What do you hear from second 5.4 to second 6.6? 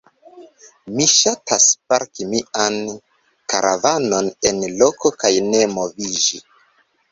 ne moviĝi.